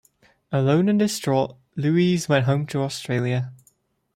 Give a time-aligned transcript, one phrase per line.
[0.51, 3.53] Alone and distraught, Louise went home to Australia.